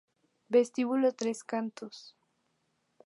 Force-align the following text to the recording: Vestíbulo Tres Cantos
Vestíbulo 0.49 1.13
Tres 1.13 1.43
Cantos 1.43 2.15